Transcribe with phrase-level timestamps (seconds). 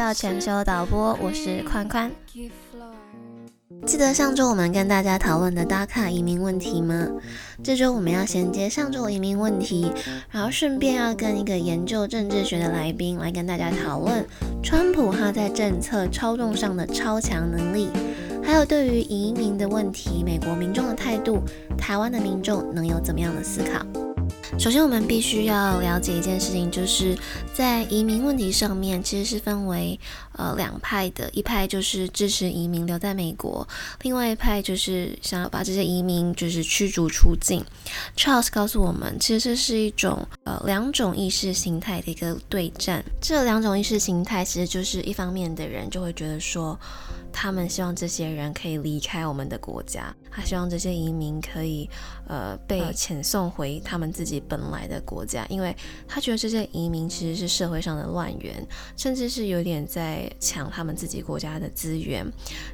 [0.00, 2.10] 到全球导播，我是宽宽。
[3.84, 7.06] 记得上周我们跟大家讨论的打卡移民问题吗？
[7.62, 9.92] 这周我们要衔接上周的移民问题，
[10.30, 14.24] 然后顺便要跟一个研究政治学的来宾来跟大家讨论
[14.62, 17.90] 川普他在政策操纵上的超强能力，
[18.42, 21.42] 还有对于移民的问题，美国民众的态度，
[21.76, 24.09] 台湾的民众能有怎么样的思考？
[24.58, 27.16] 首先，我们必须要了解一件事情，就是
[27.54, 29.98] 在移民问题上面，其实是分为
[30.32, 33.66] 呃两派的，一派就是支持移民留在美国，
[34.02, 37.64] 另外一派就是想要把这些移民就是驱逐出境。
[38.16, 43.02] Charles 告诉我们，其实这是一种呃两种意识形态的一个对战。
[43.20, 46.78] 这两种意识形态其实就是一方面的人就会觉得说。
[47.32, 51.88] 他们希望这些人可以离开我们的国家，他希望这些移民可以，
[52.26, 55.74] 呃，被遣送回他们自己本来的国家，因为
[56.06, 62.26] 他觉得这些移民其实是社会上的乱源，甚至是有点在抢他们自己国家的资源。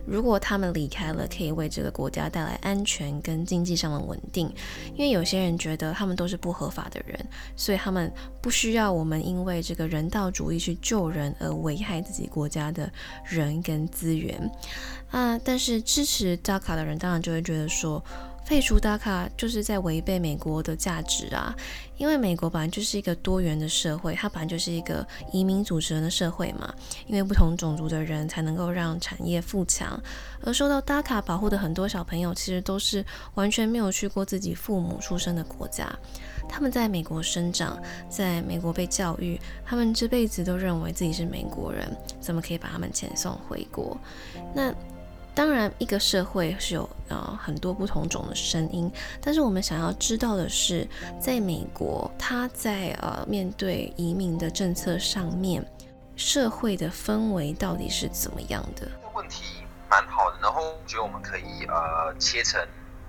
[0.06, 4.52] 如果他们离开了，可以为这个国家带来安全跟经济上的稳定。
[4.94, 7.18] 因为有些人觉得他们都是不合法的人，
[7.56, 12.90] 所以他们不需要我们因为这个人道主义去救人而危害自己国家的
[13.24, 14.45] 人跟资源。
[15.10, 15.38] 啊！
[15.42, 18.02] 但是支持 DACA 的人当然就会觉得说，
[18.46, 21.52] 废除 DACA 就是在违背美国的价值啊！
[21.96, 26.72] 因为美国本来就是一个多元的社会，它本来就是一个移民组成的社会嘛。
[27.08, 30.00] 因为不同种族的人才能够让产业富强，
[30.42, 35.92] 而受到 DACA 保护的很多小朋友，其实都是完全没有去过自己父母出生的国家。
[36.48, 37.76] 他们在美国生长，
[38.08, 41.84] 在美国被教育，他们这辈子都认为自己是美国人，
[42.20, 43.98] 怎么可以把他们遣送回国？
[44.54, 44.72] 那
[45.36, 50.88] 当然，一个社会是有呃很多不同种的声音，但是我们想要知道的是，
[51.20, 55.62] 在美国，他在呃面对移民的政策上面，
[56.16, 58.88] 社会的氛围到底是怎么样的？
[59.12, 62.58] 问题蛮好的，然后我觉得我们可以呃切成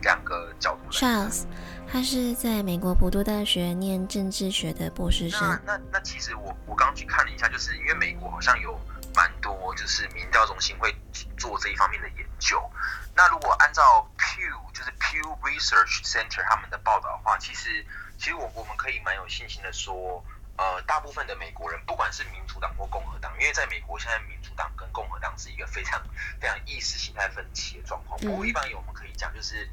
[0.02, 0.92] 两个角度。
[0.92, 1.44] Charles。
[1.90, 5.40] 他是在美国普渡大学念政治学的博士生。
[5.42, 8.78] 那那那其实我我刚去看了一下，就是因为美国好像有
[9.18, 10.96] 蛮多就是民调中心会
[11.40, 12.62] 做这一方面的研究。
[13.16, 17.84] 那如果按照 Pew 就是 Pew Research Center 他们的报道的话，其实
[18.20, 20.24] 其实我我们可以蛮有信心的说，
[20.56, 26.00] 呃，大部分的美国人不管是民主党或共和党，因为在美国现在民主党跟共和党是一个非常
[26.40, 28.20] 非常意识形态分歧的状况。
[28.20, 29.68] 不过一般有我们可以讲就是。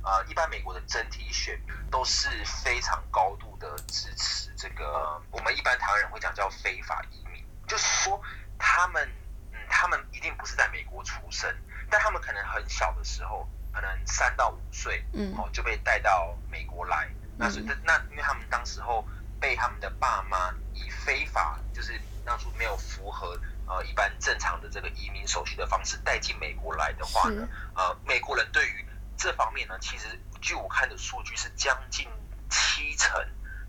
[0.00, 8.22] 呃，一般美国的整体选民都是非常高度的支持这个，我们一般台湾人会讲叫非法移民，就是说
[8.58, 9.08] 他们，
[9.52, 11.48] 嗯，他们一定不是在美国出生，
[11.88, 19.06] 但他们可能很小的时候，可能三到五岁，嗯，哦就被带到美国来，那是那因为他们当时候
[19.40, 28.84] 被他们的爸妈以非法，就是当初没有符合呃一般正常的这个移民手续的方式带进美国来的话呢，呃，美国人对于
[29.16, 30.06] 这方面呢，其实
[30.40, 32.08] 据我看的数据是将近
[32.50, 33.20] 七成，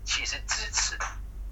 [0.04, 0.98] 其实支持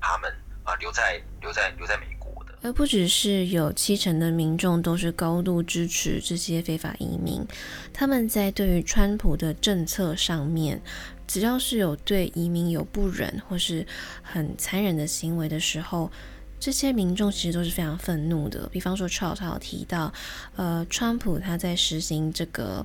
[0.00, 0.32] 他们
[0.64, 2.32] 啊留在留在留在美国。
[2.32, 2.37] 的。
[2.62, 7.46] 而不只是有七成的民众都是高度支持这些非法移民，
[7.92, 10.80] 他们在对于川普的政策上面，
[11.26, 13.86] 只要是有对移民有不忍或是
[14.22, 16.10] 很残忍的行为的时候，
[16.58, 18.68] 这些民众其实都是非常愤怒的。
[18.68, 20.12] 比方说，Charles 有提到，
[20.56, 22.84] 呃，川普他在实行这个。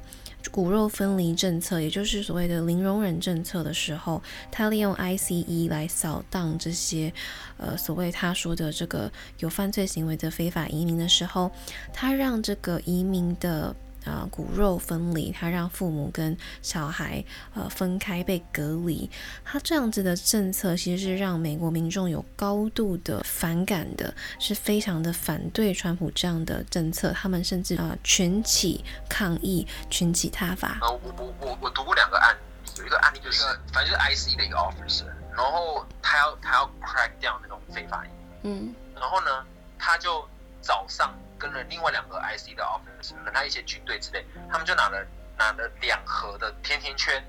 [0.52, 4.22] 骨肉分离政策，也就是所谓的零容忍政策的时候，
[4.52, 7.14] 他利用 ICE 来扫荡这些，
[7.58, 11.52] 呃，所谓他说的这个有犯罪行为的非法移民的时候，
[11.94, 13.76] 他让这个移民的。
[14.06, 19.10] 啊，骨肉分离，他让父母跟小孩呃分开被隔离，
[19.44, 30.78] 他这样子的政策其实是让美国民众有高度的反感的，是非常的反对川普这样的政策，他们甚至啊群起抗议，群起他法。
[30.82, 38.10] 呃，我我我我读过两个案例，有一个案例就是反正就是 IC 的一个 officer，然后他要他要 crack down 那种非法移
[38.44, 39.46] 民，嗯，然后呢，
[39.80, 40.28] 他就
[40.62, 41.14] 早上。
[41.44, 45.06] 跟了另外两个 IC 的 officer，跟他一些军队之类，他们就拿了
[45.38, 47.22] 拿了两盒的甜甜圈，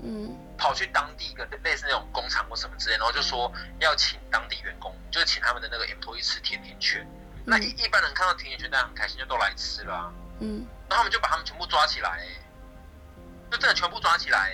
[0.00, 7.04] 嗯，跑去当地一个类似那种工厂或什么之类，然后就说要请当地员工，就是请他们的那个 employee 吃甜甜圈。
[7.44, 10.12] 那一一般人看到甜甜圈，当然很开心，就都来吃了。
[10.38, 12.24] 嗯，然后他们就把他们全部抓起来，
[13.50, 14.52] 就真的全部抓起来，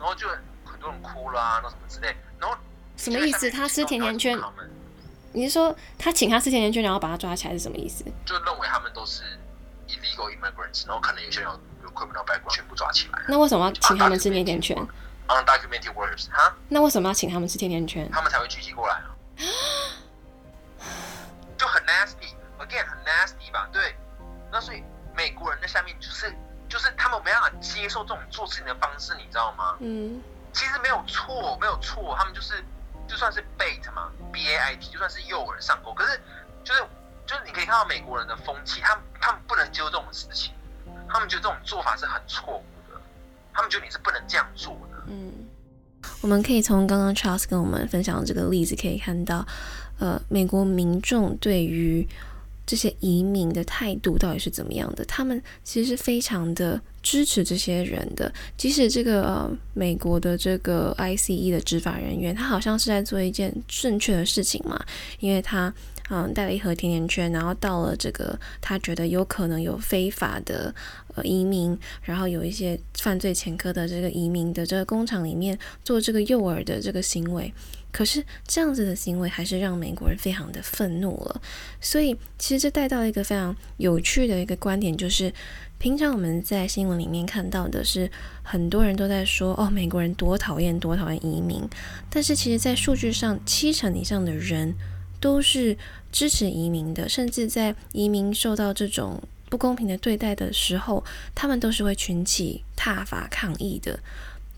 [0.00, 0.28] 然后就
[0.64, 2.16] 很多人哭了啊，那什么之类。
[2.40, 2.58] 然后
[2.96, 3.48] 什么意思？
[3.52, 4.36] 他吃甜甜圈？
[5.34, 8.04] 你是说他请他吃甜甜圈，然后把他抓起来是什么意思？
[8.24, 9.24] 就认为他们都是
[9.88, 11.50] illegal immigrants，然后可能有些人
[11.82, 13.18] 有 criminal background，全部抓起来。
[13.26, 14.76] 那为什么要请他们吃甜甜圈
[15.26, 16.54] ？undocumented workers 哈？
[16.68, 18.08] 那为什么要请他们吃甜甜圈？
[18.12, 19.02] 他们才会聚集过来。
[21.58, 23.68] 就很 nasty，again 很 nasty 吧？
[23.72, 23.96] 对。
[24.52, 24.84] 那所以
[25.16, 26.32] 美国人在下面就是
[26.68, 29.74] 就是他们没办法接受这种做事情的方式，你知道吗？
[29.80, 30.22] 嗯。
[30.52, 32.64] 其实没有错，没有错，他们就是。
[33.08, 36.20] 就算是 bait 嘛，b a i t，就算是诱饵上钩，可是
[36.64, 36.80] 就是
[37.26, 40.52] 就是你可以看到美国人的风气，他们他们不能接受这种事情，
[41.08, 43.00] 他们觉得这种做法是很错误的，
[43.52, 45.04] 他们觉得你是不能这样做的。
[45.06, 45.32] 嗯，
[46.22, 49.46] 我们可以从刚刚 Charles 跟我们分享的这个例子可以看到，
[49.98, 52.08] 呃，美国民众对于
[52.66, 55.04] 这些移民的态度到底是怎么样的？
[55.04, 64.82] 他们其实是非常的支持这些人的，即使这个呃美国的这个 ICE 的执法人员，他好像是在做一件正确的事情嘛，
[65.20, 65.72] 因为他
[66.10, 70.74] 嗯带了一盒甜甜圈，然后到了这个他觉得有可能有非法的
[71.14, 77.52] 呃移民，然后有一些犯罪前科的这个移民的这个工厂里面做这个诱饵的这个行为。
[77.94, 81.40] 可是这样子的行为还是让美国人非常的愤怒了，
[81.80, 85.32] 所以其实这带到一个非常有趣的一个观点，就是
[85.78, 88.10] 平常我们在新闻里面看到的是
[88.42, 91.62] 很多人都在说哦，美国人多讨厌多讨厌移民，
[92.10, 94.74] 但是其实，在数据上，七成以上的人
[95.20, 95.78] 都是
[96.10, 104.00] 支持移民的，甚至在移民受到这种不公平的对待的时候，他们都是会群起踏伐抗议的。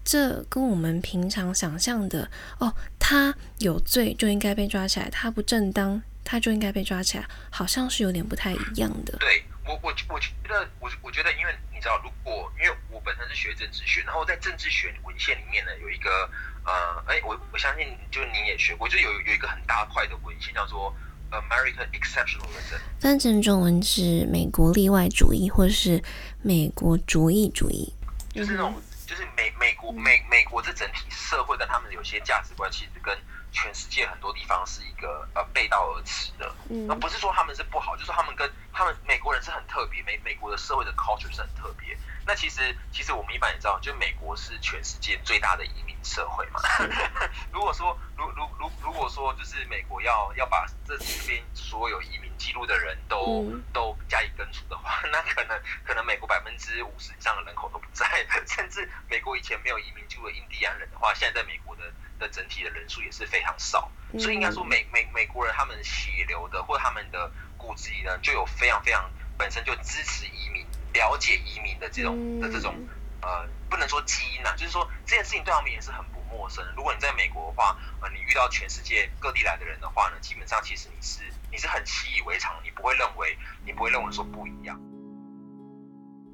[0.06, 2.30] 这跟我们平常想象的
[2.60, 9.18] 哦，他有罪就应该被抓起来，他不正当他就应该被抓起来，好像是有点不太一样的。
[9.18, 16.30] 对我，我我觉得，我我觉得，因为你知道，如果因为我本身是学政治学，然后在政治学文献里面呢，有一个
[16.64, 16.72] 呃，
[17.08, 20.94] 哎，我我相信就是你也学过，就有有一个很大块的文献叫做
[21.32, 26.00] American Exceptionalism，翻成中文是美国例外主义，或是
[26.42, 27.92] 美国主义主义，
[28.32, 28.72] 就是那种。
[29.06, 33.16] 就是美美国美美国这整体社会跟他们有些价值观，其实跟
[33.56, 36.54] 全世界很多地方是一个呃背道而驰的。
[36.68, 41.96] 嗯，而不是说他们是不好，就是说他们跟他们美国人是很特别，美美国的社会的 culture 是很特别。
[42.26, 46.60] 那其实其实我们一般也知道，就美国是全世界最大的移民社会嘛。
[47.50, 50.94] 如果说如如如如果说就是美国要要把这
[51.26, 58.04] 边所有移民记录的人都都加以根除的话， 那可能可能美国百分之五十以上的人口都不在，
[58.46, 61.82] 甚至美国以前没有移民记录的印第安人的话，现在在美国的
[62.18, 63.90] 的整体的人数也是非常少。
[64.18, 70.64] 所以应该说美美美国人他们血流的或他们的骨子里呢，就有非常非常本身就支持移民。
[70.94, 72.74] 了解移民的这种的这种
[73.20, 76.64] 呃，不能说基因啊，就是说这件事情对他们也是很不陌生。
[76.74, 81.20] 如果你在美国的话，呃，你遇到全世界各地来的人的话呢，基本上其实你是
[81.50, 84.80] 你是很习以为常，你不会认为你不会认为说不一样。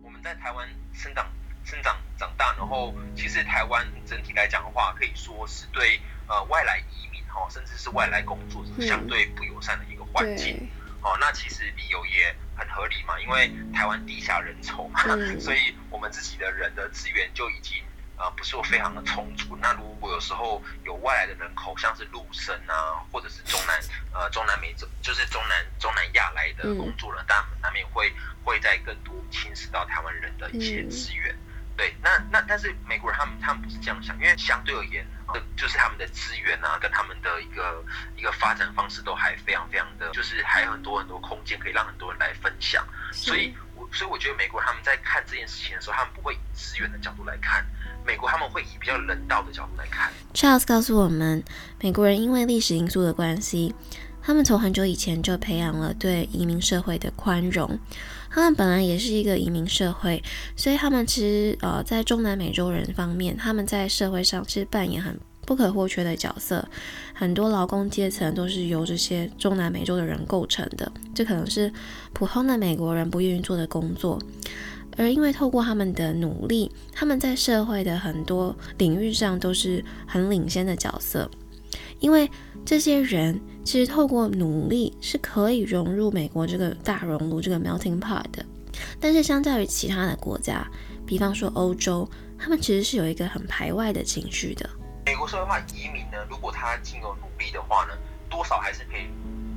[0.00, 1.26] 我们在台湾生长
[1.64, 10.69] 生长长大，然后其实台湾整体来讲的话，可以说是对呃外来移民哈，甚至是外来工作者相对不友善的一个环境。
[11.03, 15.00] 哦，那其实理由也很合理嘛，因为台湾地下人稠嘛，
[15.41, 17.82] 所以我们自己的人的资源就已经
[18.17, 19.56] 呃不是说非常的充足。
[19.61, 23.81] 那如果有时候有外来的人口，像是陆生啊，或者是中南
[24.12, 28.12] 呃中南美洲，就是中南中南亚来的工作人，但难免会
[28.44, 31.37] 会在更多侵蚀到台湾人的一些资源。
[31.82, 35.05] 对，那那但是美国人他们他们不是这样想，因为相对而言，
[35.56, 37.85] 就是他们的资源啊，跟他们的一个
[38.16, 42.87] 一个发展方式都还非常非常的，就是还有很多很多空间可以让很多人来分享。
[43.11, 47.66] 所以，我所以我觉得美国人他们在看这件事情的时候，他们不会以资源的角度来看，
[48.07, 50.12] 美国他们会以比较人道的角度来看。
[50.33, 51.42] Charles 告诉我们，
[51.80, 53.75] 美国人因为历史因素的关系，
[54.23, 57.80] 他们从很久以前就培养了对移民社会的宽容。
[58.35, 60.23] 他们本来也是一个移民社会，
[60.57, 66.67] 所以他们其实呃在中南美洲人方面，他们在社会上其实扮演很不可或缺的角色。
[67.12, 71.71] 很多劳工阶层都是由这些中南美洲的人构成的，这可能是
[72.15, 74.19] 普通的美国人不愿意做的工作。
[74.97, 81.31] 而因为透过他们的努力，他们在社会的很多领域上都是很领先的角色。
[82.01, 82.31] 因为
[82.65, 88.45] 这些人其实透过努力是可以融入美国这个大熔炉这个 melting pot 的，
[89.00, 90.66] 但是相较于其他的国家，
[91.07, 94.69] 比方说欧洲，他们其实是有一个很排外的情绪的。
[95.07, 97.95] 美国社会化移民呢，如果他经有努力的话呢，
[98.28, 99.07] 多少还是可以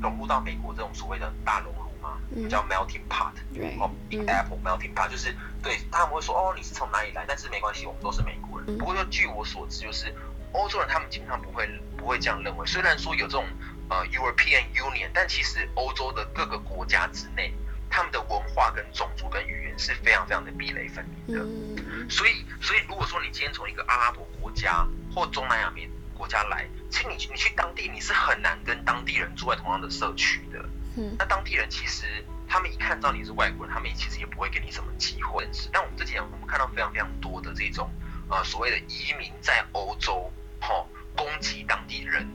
[0.02, 3.34] 融入到美国这种所谓的大熔炉嘛，叫 melting pot，
[3.80, 7.26] 哦，big apple melting pot，就是对他们会说哦，你是从哪里来？
[7.28, 8.78] 但是没关系，我们都是美国人。
[8.78, 10.14] 不过就据我所知，就是
[10.52, 11.68] 欧洲人他们基本上不会。
[11.98, 12.68] 不会这样认为。
[12.68, 13.44] 虽然说有这种
[13.90, 17.54] 呃 European Union，但其实欧洲的各个国家之内，
[17.90, 22.10] 他们的文化跟种族跟语言是非常非常的壁垒分明的。
[22.10, 30.60] 所以，所以如果说你今天从一个阿拉伯国家或中南亚面国家来，其实你你去当地你是很难跟当地人住在同样的社区的。
[30.98, 32.06] 嗯，那当地人其实
[32.48, 35.48] 他们一看到你是外国人，他们其实也不会给你什么机会。
[35.72, 37.90] 但我们这几年我们看到非常非常多的这种
[38.30, 42.26] 呃所谓的移民在欧洲，哈，攻击当地人，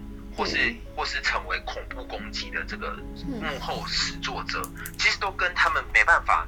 [0.40, 4.62] 或是或是成为恐怖攻击的这个幕后始作者，
[4.98, 6.46] 其实都跟他们没办法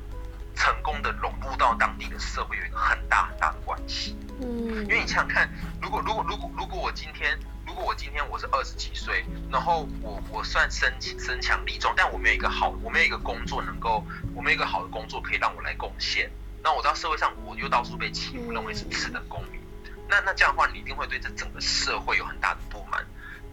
[0.54, 4.16] 成功的融入到当地的社会有一个很大很大的关系。
[4.40, 5.50] 嗯，因为你想想看，
[5.82, 7.38] 如果如果如果如果我今天。
[7.64, 16.30] 如果我今天我是二十几岁，然后我我算身身强力壮，但我没有一个好，我没有一个工作能够，我没有一个好的工作可以让我来贡献，
[16.62, 19.58] 那我到社会上我又到处被欺负，认为是次等公民，
[20.06, 22.60] 那那这样的话，你一定会对这整个社会有很大的。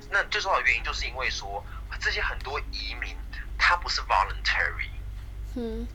[0.09, 1.63] 那最重要的原因就是因为说，
[1.99, 3.15] 这些很多移民
[3.57, 4.89] 他不是 voluntary，
[5.55, 5.87] 嗯，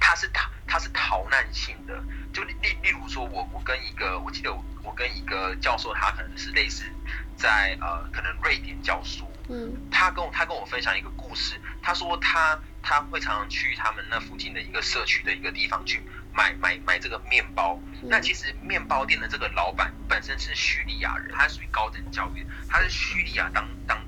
[0.00, 6.84] 他是逃他是逃难性的，就例例如说我我跟一个我记得我跟一个教授，他可能是类似。
[7.36, 16.02] 在呃，可能瑞典教书，嗯，他跟我他跟我分享一个故事，他说他他会常常去他们那附近的一个社区的一个地方去
[16.38, 17.76] 买买买这个面包。
[18.02, 23.98] 那其实面包店的这个老板本身是叙利亚人，他属于高等教育，他是叙利亚当当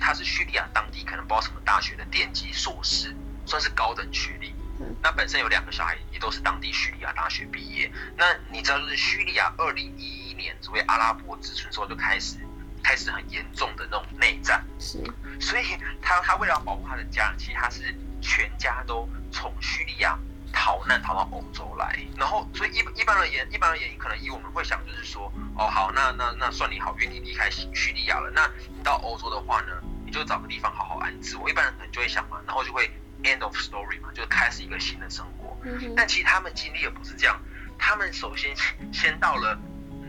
[0.00, 3.14] 他是叙利亚当地可能不知道什么大学的电机硕士，
[3.46, 4.52] 算是高等学历。
[5.00, 7.88] 那本身有两个小孩，也都是当地叙利亚大学毕业。
[8.16, 12.36] 那你知道，就是叙利亚二零一一年作为阿拉伯之春之后就开始。
[12.82, 15.04] 开始很严重的那种内战，是，
[15.38, 15.62] 所以
[16.00, 20.18] 他他为了保护他的家人，其实他是全家都从叙利亚
[20.52, 29.72] 逃难逃到欧洲来，然后所以一一般而言，一般而言，可能以我们会想就是说，哦好，那那那算你好，愿意离开叙利亚了，那你到欧洲的话呢，
[30.04, 31.36] 你就找个地方好好安置。
[31.36, 32.90] 我一般人可能就会想嘛，然后就会
[33.22, 35.56] end of story 嘛，就开始一个新的生活。
[35.96, 37.40] 但其实他们经历也不是这样，
[37.78, 38.54] 他们首先
[38.92, 39.58] 先到了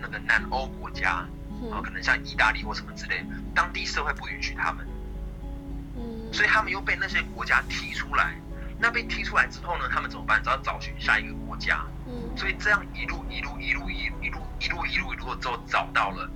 [0.02, 1.26] 那个南欧国家。
[1.70, 4.84] 然后可能像意大利或什么之类，当地社会不允许他们，
[5.96, 8.34] 嗯，所以他们又被那些国家踢出来。
[8.82, 10.42] 那被踢出来之后呢，他们怎么办？
[10.42, 11.86] 只要找寻下一个国家。
[12.08, 16.28] 嗯，所以这样一路一路一路一一路一路一路一路之后找到了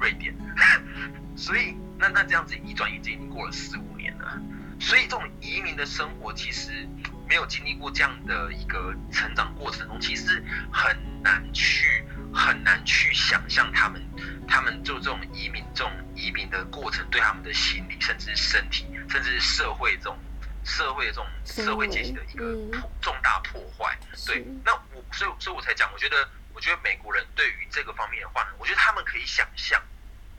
[0.00, 0.34] 瑞典。
[1.36, 4.40] 所以那那这样子一转眼间已经过了四五年了。
[4.80, 6.88] 所以这种移民的生活其实
[7.28, 10.42] 没有经历过这样的一个成长过程中，其实
[10.72, 12.02] 很难去
[12.32, 14.02] 很难去想象他们。
[14.48, 20.18] 他们就这种移民，这种移民的过程，对他们的心理，甚至身体，甚至是社会这种
[20.64, 22.54] 社会的这种社会阶级的一个
[23.00, 23.98] 重大破坏。
[24.26, 29.82] 对，那我所以所以我才讲，我觉得我觉得美国人对于这个方面的话呢，我觉得他们可以想象，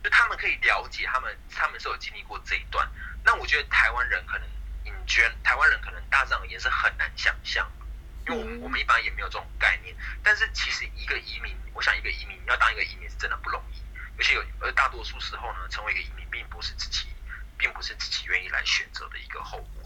[0.04, 2.90] 就他们可以了解，他们他们是有经历过这一段。
[3.24, 4.48] 那我觉得台湾人可能，
[4.84, 7.70] 你觉得台湾人可能大致而言是很难想象，
[8.28, 9.96] 因为我们我们一般也没有这种概念。
[10.24, 13.82] 但是其实一个移民，我想一个移民要当一个移民是真的不容易。
[14.18, 17.08] 而且有，而大多数时候呢，成为一个移民，并不是自己，
[17.58, 19.81] 并不是自己愿意来选择的一个后果。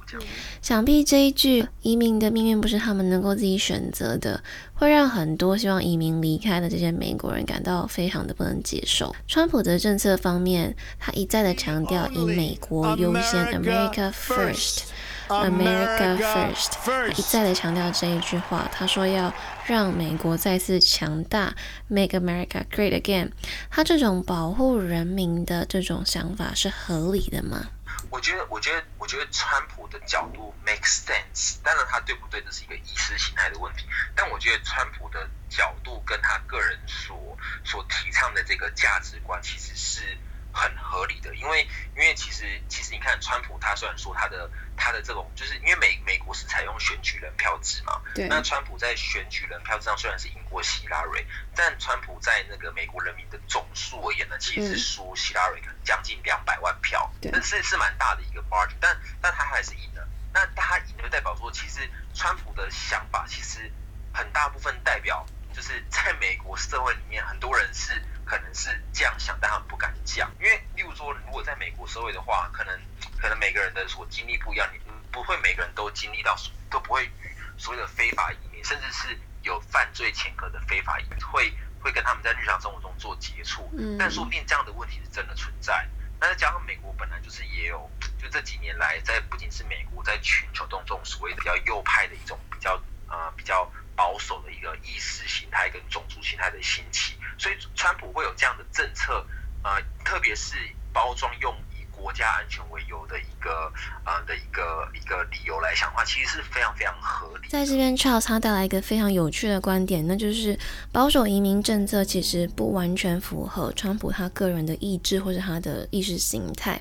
[0.61, 4.43] 想必这一句“移民的命运不是他们能够自己选择的”，
[4.73, 9.15] 会让很多希望移民离开的这些美国人感到非常的不能接受。
[9.27, 14.83] 川普的政策方面，他一再的强调以美国优先 （America First）。
[15.27, 18.69] America first，一再的强调这一句话。
[18.71, 19.33] 他说要
[19.65, 21.55] 让美国再次强大
[21.87, 23.31] ，Make America Great Again。
[23.71, 27.69] 他这种保护人民的这种想法是合理的吗？
[28.09, 31.57] 我觉得，我觉得，我觉得川普的角度 make sense。
[31.63, 33.85] 当然，他对不对，这是一个意识形态的问题。
[34.15, 40.17] 但我觉得川普的角度跟他个人所所提倡的这个价值观，其实是。
[40.55, 48.27] 很合理的，因为因为其实其实你看，川普他虽然说他的他的这种，就是因为美美国是采用选举人票制嘛，对。
[48.29, 60.07] 那川普在选举人票制上虽然是赢过希拉蕊，但川普在那个美国人民的总数而言呢，其实是输希拉蕊可能将近两百万票，但是是蛮大的一个 margin，但但他还是赢了。
[60.33, 63.71] 那他赢就代表说，其实川普的想法其实
[64.13, 68.03] 很大部分代表，就是在美国社会里面，很多人是。
[68.25, 72.75] 可能是这样想，但他们不敢讲，因为例如说，如果在美国社会的话，可能
[73.19, 74.79] 可能每个人的所经历不一样，你
[75.11, 76.35] 不会每个人都经历到，
[76.67, 83.69] 都不会与所谓的非法移民，甚至是有犯罪前科的非法移民，会会跟他们在日常生活中做接触。
[83.77, 85.87] 嗯，但说不定这样的问题是真的存在。
[86.19, 87.87] 那再加上美国本来就是也有，
[88.19, 97.17] 就这几年来，在不仅是美国，在全球当中所谓比较右派的一种比较呃比较保守的一个意识形态跟种族形态的兴起。
[97.37, 99.25] 所以，川普会有这样的政策，
[99.63, 100.55] 呃，特别是
[100.93, 103.71] 包装用以国家安全为由的一个
[104.05, 107.47] 呃的一个一个理由来想的话，其实是非常非常合理。
[107.49, 110.57] 在这边，Charles 他带来一个非常有趣的观点，那就是
[110.91, 116.79] 保守移民政策其实不完全符合川普他个人的意志或者他的意识形态，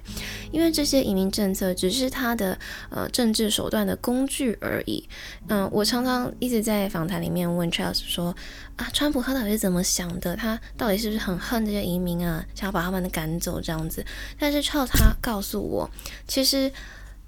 [0.53, 2.59] 因为这些移民政策只是他的
[2.91, 5.09] 呃政治手段的工具而已。
[5.49, 8.35] 嗯，我常常一直在访谈里面问 Charles 说
[8.77, 10.37] 啊，川普他到底是怎么想的？
[10.37, 14.05] 他到底是不是很恨这些移民啊，想要把他们赶走这样子？
[14.39, 15.91] 但是 Charles 他告诉我，
[16.27, 16.71] 其实。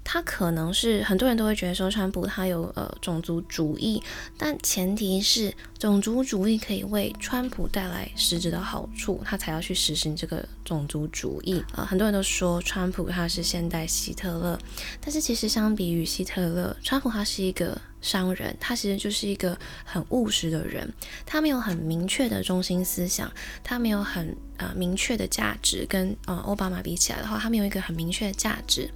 [0.09, 4.01] 他可能是很多人都会觉得说川普他有呃种族主义，
[4.37, 11.83] 但前提是种族主义可以为川普带来实质的好处，他才要去实行这个种族主义啊。
[11.83, 14.57] 很多人都说川普他是现代希特勒，
[15.01, 20.89] 但是其实相比于希特勒，川普他是一个商人，他其实就是一个很务实的人，
[21.25, 23.29] 他没有很明确的中心思想，
[23.61, 28.89] 他没有很呃明确的价值，跟呃奥巴马比起来的话，他没有一个很明确的价值。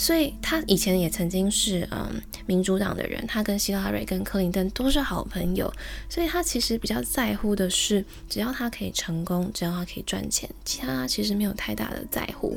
[0.00, 5.70] 所以他以前也曾经是嗯民主党的人，他跟希拉瑞、跟克林顿都是好朋友，
[6.08, 12.56] 所以他其实比较在乎的是，只要他可以成功，只要他可以赚钱，其他其实没有太大的在乎。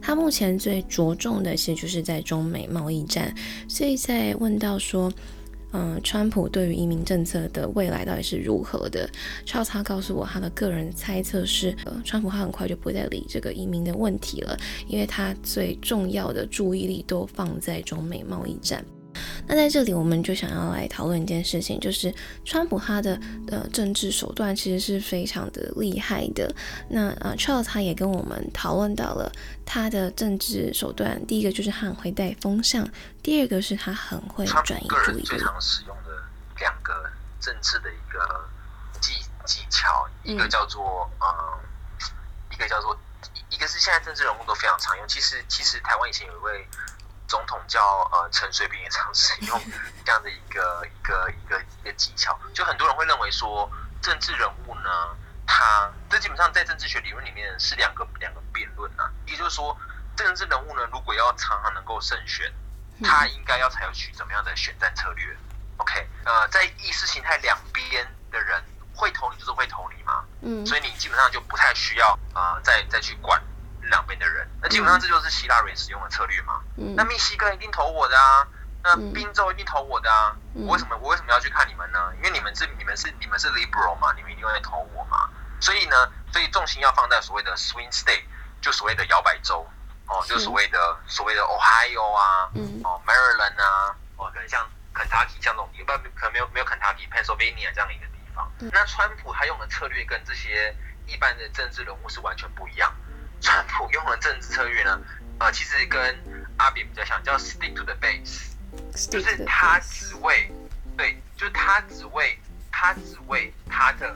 [0.00, 3.34] 他目前最着重的其实就是在中美贸易战，
[3.68, 5.12] 所以在问到说。
[5.72, 9.08] 嗯，川普对于移民政策的未来到底是如何的？
[9.46, 14.56] 超他告诉我，他的个人猜测是，呃，川普他很快就不再理这个移民的问题了，
[14.88, 18.84] 因为他最重要的注意力都放在中美贸易战。
[19.50, 22.14] 那在这里，我们就想要来讨论一件事情，就是
[22.44, 26.54] 川普他的呃政治手段其实是非常的厉害的。
[26.88, 29.28] 那呃，Charles 他也跟我们讨论到了
[29.66, 32.88] 他的政治手段，第一个就是他很会带风向，
[33.24, 35.22] 第二个是他很会转移注意力。
[35.24, 36.22] 最常使用的
[36.60, 38.48] 两个政治的一个
[39.00, 39.14] 技
[39.44, 41.26] 技巧，一个叫做嗯，
[42.52, 42.96] 一个叫做
[43.48, 45.08] 一个是现在政治人物都非常常用。
[45.08, 46.68] 其实其实台湾以前有一位。
[47.30, 49.62] 总统叫呃陈水扁也常使用
[50.04, 53.70] 这样的一个一个一个一个技巧，就很多人会认为说
[54.02, 54.90] 政治人物呢，
[55.46, 59.78] 他这基本上在政治学理论里面是两个两个辩论啊，也就是说
[60.16, 62.52] 政治人物呢，如果要常常能够胜选，
[63.04, 65.36] 他应该要采取怎么样的选战策略
[65.76, 68.60] ？OK，呃，在意识形态两边的人
[68.92, 73.40] 会投你就是会投你嘛，嗯，所以你基本上就不太需要啊再再去管。
[73.90, 76.62] 两边的人，那基本上这就是希腊人使用的策略嘛。
[76.96, 78.48] 那密西根一定投我的啊，
[78.82, 80.34] 那宾州一定投我的啊。
[80.54, 82.12] 我为什么我为什么要去看你们呢？
[82.16, 85.28] 因为你们是你们是你们是 liberal 嘛，你们一定会投我嘛。
[85.60, 88.24] 所以呢，所以重心要放在所谓的 swing state，
[88.62, 89.68] 就所谓的摇摆州
[90.06, 92.50] 哦，就所谓的所谓的 Ohio 啊，
[92.82, 98.50] 哦 Maryland 啊，哦可能像 Kentucky 像这种一般，可能没有没有 Kentucky Pennsylvania 这样的一个地方。
[98.72, 100.74] 那川普他用的策略跟这些
[101.06, 102.92] 一般的政治人物是完全不一样。
[103.40, 105.00] 川普用的政治策略呢，
[105.38, 106.00] 呃，其实跟
[106.58, 108.50] 阿扁比较像，叫 stick to the base，
[109.10, 110.50] 就是他只为，
[110.96, 112.38] 对，就是他只为，
[112.70, 114.14] 他只为他的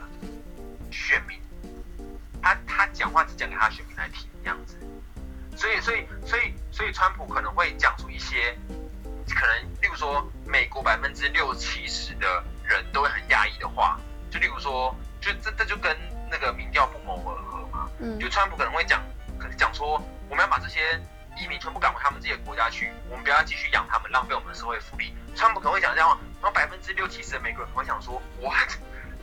[0.91, 1.39] 选民，
[2.41, 4.77] 他他讲话只讲给他选民来听这样子，
[5.57, 8.55] 所以所以所以所以川普可能会讲出一些，
[9.27, 15.97] 可能例如说美国百分之六七十的人都会很压抑的话，就例如说，就这这就跟
[16.29, 19.01] 那个民调不谋而合嘛，嗯，就川普可能会讲。
[19.57, 20.99] 讲说我们要把这些
[21.37, 25.13] 移民全部赶回他们自己的国家去，我们不要继续养他们，浪费我们的社会福利。
[25.35, 28.71] 川普可能会讲这样，然后百分之六七十的美国人可能会想说，what？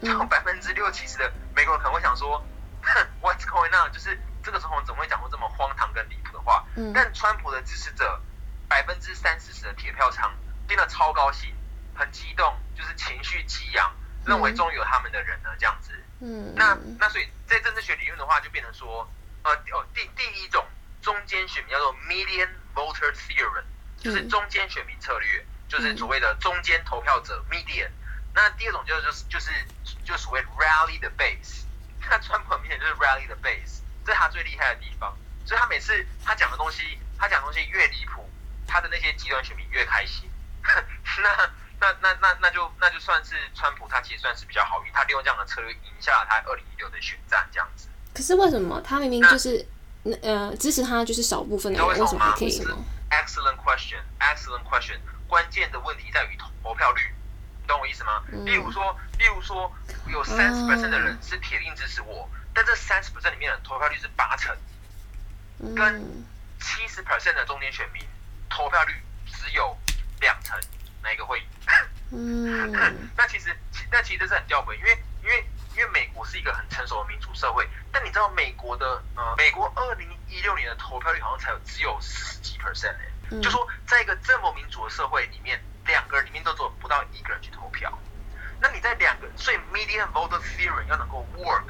[0.01, 2.45] 然后百分之六七十的美国人可能会想说，
[2.83, 3.91] 哼，what's going on？
[3.93, 6.65] 就是这个总统怎么会讲出这么荒唐跟离谱的话？
[6.77, 8.21] 嗯但川普的支持者
[8.69, 10.31] 百分之三四十的铁票仓
[10.67, 11.55] 变得超高兴，
[11.95, 13.91] 很激动，就是情绪激昂，
[14.27, 15.93] 认为终于有他们的人了这样子。
[16.21, 19.09] 嗯，那那所以在政治学理论的话，就变成说。
[19.45, 20.65] 呃哦，第第一种
[21.01, 23.65] 中间选民叫做 median voter theorem，
[23.99, 27.91] 就是中间选民策略，就是所谓的中间投票者 median。
[28.35, 29.51] 那第二种就是就是
[30.05, 31.65] 就是所谓 rally the base。
[32.09, 35.17] 那川普很明显就是 rally the base，这是他最厉害的地方。
[35.45, 38.31] 所以他每次他讲的东西，他讲东西越离谱，
[38.67, 40.31] 他的那些极端选民越开心。
[40.63, 41.51] 那
[41.81, 47.89] 那那那那就那就算是川普，他其实算是比较好运，他利用这样的策略赢下了他二零一六的选战这样子。
[48.15, 49.67] 可是为什么他明明就是
[50.23, 52.77] 呃支持他就是少部分的人，为什么还可以呢
[53.11, 54.99] ？Excellent question, excellent question。
[55.29, 57.01] 关键的问题在于投票率，
[57.63, 58.23] 你懂我意思吗？
[58.45, 59.73] 例如说，例如说
[60.09, 64.55] 有三十 percent 的人是铁定支持我，但这三十 percent 里面的投票率是八成，
[65.75, 66.23] 跟
[66.61, 68.03] 七十 percent 的中间选民
[68.51, 68.93] 投票率
[69.27, 69.75] 只有
[70.21, 70.61] 两成，
[71.03, 71.47] 哪一个会赢？
[72.13, 72.71] 嗯，
[73.17, 73.57] 那其实
[73.91, 75.45] 那其实是很吊诡，因为因为。
[75.75, 87.91] 因为美国是一个很成熟的民主社会，但你知道美国的呃，美国二零一六年的投票率好像才有只有四十几 percent 哎，就说在一个这么民主的社会里面，两个人里面都只有不到一个人去投票。
[88.61, 91.65] 那你在两个，所以 median voter theory 要能够 work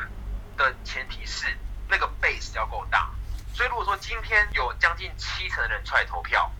[0.57, 1.47] 的前提是
[1.89, 3.09] 那个 base 要够大。
[3.55, 6.51] 所以如果说今天有将近七成的人出来投票，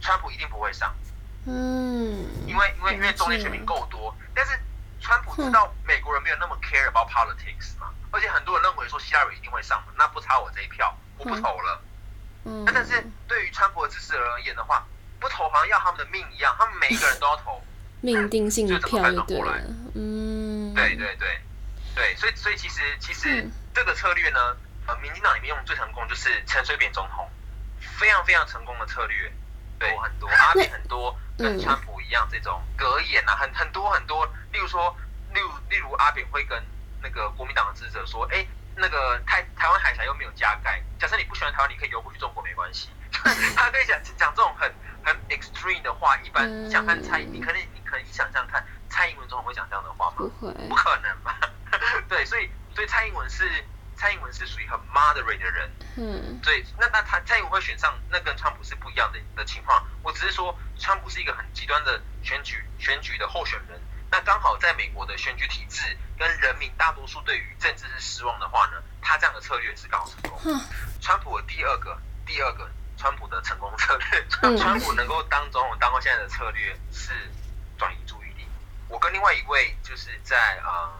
[0.00, 0.96] 川普一定不会上。
[1.44, 4.58] 嗯，因为因为因为中间选民够多，但是
[5.06, 11.80] 川普知道美国人没有那么 care about politics 嘛，而且很多人认为说希拉里一定会上嘛，那不差我这一票，我不投了。
[12.44, 14.84] 嗯，那但是对于川普的支持者而言的话，
[15.20, 17.62] 不投好像要他们的命一样，他们每一个人都要投。
[18.02, 19.62] 命定性的票就过来，
[19.94, 21.40] 嗯，对对对
[21.94, 27.28] 对，所以所以其实其实这个策略呢，呃，民进党里面用最成功就是陈水扁总统，
[27.98, 29.32] 非常非常成功的策略，
[29.78, 34.94] 对很多阿扁很多跟川普一样这种格言啊，很很多很多，例如说，
[35.34, 36.62] 例如例如阿扁会跟
[37.02, 42.88] 那个国民党的支持者说，哎，那个台台湾海峡又没有加盖，假设你不喜欢台湾，你可以游过去中国没关系，
[43.56, 44.72] 他可以讲讲这种很
[45.04, 47.60] 很 extreme 的话，一般想看蔡，你可能。
[47.88, 50.14] 可以想象看，蔡英文总统会讲这样的话吗？
[50.16, 51.38] 不会，不可能吧？
[52.08, 53.48] 对，所以所以蔡英文是
[53.96, 55.70] 蔡英文是属于很 moderate 的人。
[55.96, 59.84] 嗯，对，那那他蔡英文会选上，那跟川普是不一样的的情况。
[60.02, 63.80] 我只是说，川普是一个很极端的选举选举的候选人。
[64.10, 65.82] 那刚好在美国的选举体制
[66.18, 70.60] 跟人民大多数对于政治是失望的话呢，他这样的策略是刚好成功。
[71.00, 74.26] 川普的第二个第二个川普的成功策略，
[74.58, 77.12] 川普能够当总统当到现在的策略是。
[77.78, 78.48] 转移注意力。
[78.88, 80.90] 我跟另外一位就是在呃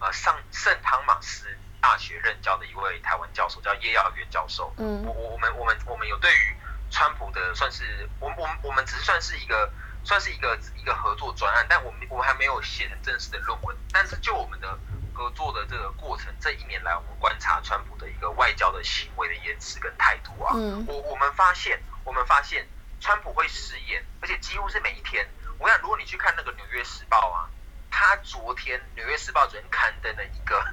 [0.00, 1.46] 呃上圣汤马斯
[1.84, 4.72] 大学任教的一位台湾教授，叫叶耀元教授。
[4.78, 6.56] 嗯，我我我们我们我们有对于
[6.90, 9.70] 川普的算是我我们我们只是算是一个
[10.02, 13.76] 算是一个一个合作专案，但我们我们还没有写成正式的论文。
[13.92, 14.78] 但是就我们的
[15.12, 22.66] 合作的这个过程，这一年来我们观察川普的一个外交的行为的言辞跟态度啊，嗯，我我们发现我们发现
[22.98, 25.28] 川普会失言，而且几乎是每一天。
[25.58, 27.44] 我想，如果你去看那个《纽约时报》啊，
[27.90, 30.64] 他昨天《纽约时报》昨天刊登了一个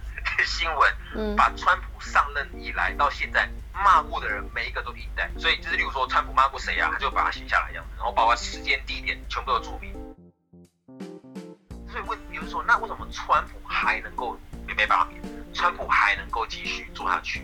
[0.45, 9.93] 新闻，把川普上任以来到现在骂过的人每一个都印在，所以就是，例如说川普骂过谁啊，他就把它写下来，一样子，然后包括时间、地点全部都注明。
[11.89, 15.21] 所以问，比如说，那为什么川普还能够没被罢免？
[15.53, 17.43] 川普还能够继续做下去？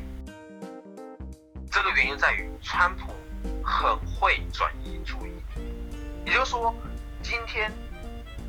[1.72, 3.14] 这个原因在于川普
[3.64, 5.62] 很会转移注意力，
[6.26, 6.76] 也就是说。
[7.24, 7.70] 今天，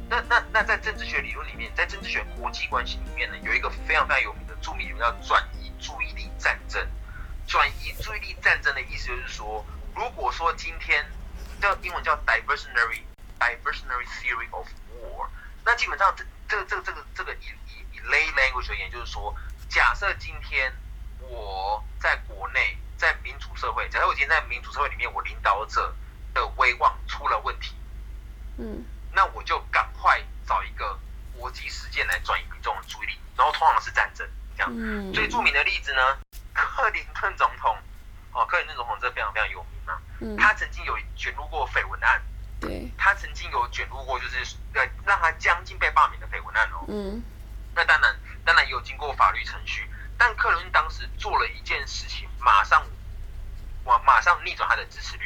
[0.09, 6.87] 那那那在政治学理论里面，在政治学国际关系里面呢，有一个非常非常有名的著名理论叫转移注意力战争。
[7.47, 11.05] 转移注意力战争的意思就是说，如果说今天
[11.61, 13.03] 叫英文叫 diversionary
[13.39, 14.67] diversionary theory of
[15.03, 15.29] war，
[15.65, 19.35] 那基本上这这这个这个这个以以以 lay language 而言，就是说，
[19.69, 20.73] 假设今天
[21.21, 25.95] 我在国内在民主社会，假设我今天在民主社会里面，我领导者
[26.35, 27.75] 的威望出了问题。
[28.59, 28.85] 嗯，
[29.19, 30.97] 那我就赶快找一个
[31.37, 34.25] 国际事件来转移民众的注意力，然后通常是战争
[34.57, 34.71] 这样。
[34.73, 36.17] 嗯，最著名的例子呢，
[36.55, 37.77] 克林顿总统，
[38.31, 40.01] 哦，克林顿总统这非常非常有名啊。
[40.21, 42.23] 嗯，他曾经有卷入过绯闻案。
[42.61, 46.85] 对，他曾经有卷入过就是呃让他将近被罢免的绯闻案哦。
[46.87, 47.21] 嗯，
[47.75, 52.87] 那当然当然也有经过法律程序，但克林顿当时做了一件事情，马上
[53.83, 55.25] 我马上逆转他的支持率。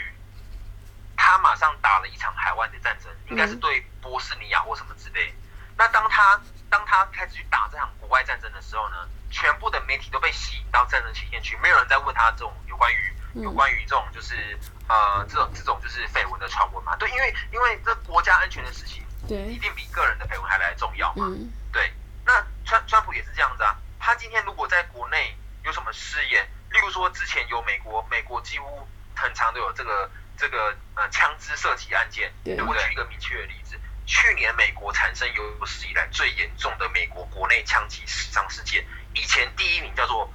[1.32, 5.32] 他马上打了一场海外的战争，应该是对波斯尼亚或什么之类。
[5.78, 14.58] 那当他当他开始去打这场国外战争的时候呢，全部的媒体都被吸引到战争前线去，没有人在问他这种有关于有关于这种就是
[14.90, 16.94] 呃这种这种就是绯闻的传闻嘛？
[16.96, 21.34] 对，因为因为这国家安全的事情，对，一定比个人的绯闻还来重要嘛。
[21.72, 21.90] 对，
[22.26, 23.74] 那川川普也是这样子啊。
[23.98, 30.10] 他今天如果在国内有什么失言，例如说之前有美国美国几乎很长都有这个。
[30.42, 32.28] 这个呃枪支射击案件，
[32.66, 40.28] 我举一个明确的例子，去年美国产生有史以来最严重的美国国内枪击死伤事件，以前第一名叫做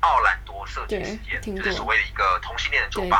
[0.00, 3.18] 奥兰多射击事件，就是所谓的一个同性恋的酒吧，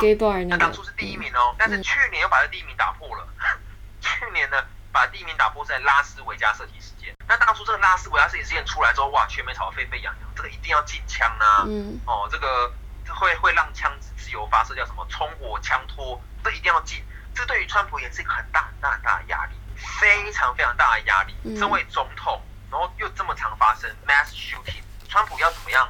[0.51, 3.27] 那当初是第一名哦，但是去年又把这第一名打破了，
[4.03, 11.65] 去年呢把第一名打破在拉斯维加射击事件，那当初这个拉斯维加射击事件出来之后，哇，全美吵得沸沸扬扬，这个一定要禁枪啊，
[12.05, 12.71] 哦，这个。
[13.07, 17.05] 会会让枪支自由发射，叫什么冲火枪托，这一定要禁。
[17.35, 21.35] 这对于川普也是一个很大很大很大的压力，非常非常大的压力。
[21.59, 25.87] 身为总统，然后又这么常发生 mass shooting，川普要怎么样？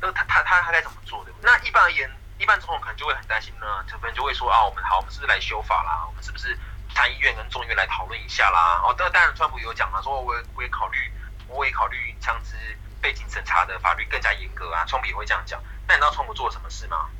[0.00, 1.24] 那他他他他该怎么做？
[1.24, 6.06] 对那一般而言，一般总统可能就会很担心呢，可能就会说啊，我们好，我们是不是来修法啦？
[6.06, 6.56] 我们是不是
[6.94, 8.80] 参议院跟众议院来讨论一下啦？
[8.84, 11.10] 哦，当当然，川普有讲了，说我我也考虑，
[11.48, 12.56] 我也考虑枪支。
[13.02, 15.60] 背景审查的法律更加严格啊，川普也会这样讲。
[15.88, 17.10] 那你知道川普做了什么事吗？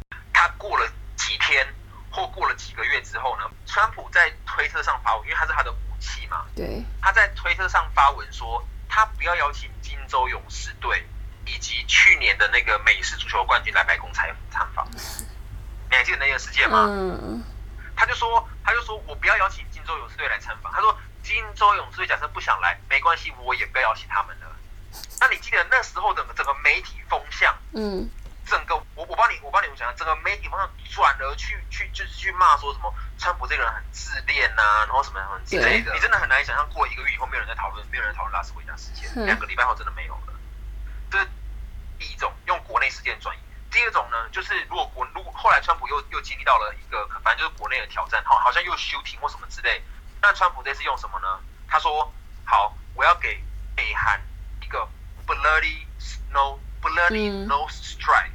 [0.42, 1.64] 他过了几天
[2.11, 3.44] 或过了几个月之后呢？
[3.64, 6.44] 川普在推特上发文，因为他是他的武器嘛。
[6.57, 6.83] 对。
[7.00, 11.07] 他在推特上发文说，他不要邀请金州勇士队
[11.46, 14.85] 以及去年的那个美式足球冠军来白宫采参访。
[15.88, 16.87] 你还记得那个事件吗？
[16.90, 17.40] 嗯。
[17.94, 20.72] 他就说，他就说我不要邀请金州勇士队来参访。
[20.72, 24.46] 他说，金州勇士队假设不想来，没关系，我也不要邀请他们了。
[25.20, 27.57] 那你记得那时候的整个媒体风向？
[27.74, 28.11] 嗯。
[28.52, 40.34] 整个我我帮你我帮你们讲，整个媒体方向转而去去就是去骂说什么川普这个人很自恋呐，然后什么什么之类的，你真的很难想象过一个月以后没有人在讨论，没有人讨论拉斯维加斯事件，两个礼拜后真的没有了。
[41.10, 41.26] 这是
[41.98, 43.40] 第一种用国内事件转移。
[43.70, 49.82] 第二种呢，就是如果国如果后来川普又又经历到了一个反正就是国内的挑战，好好像又休庭或什么之类，
[50.20, 51.40] 那川普这次用什么呢？
[51.68, 52.12] 他说
[52.44, 53.42] 好，我要给
[53.74, 54.20] 北韩
[54.60, 54.86] 一个
[55.26, 58.31] bloody snow bloody no strike。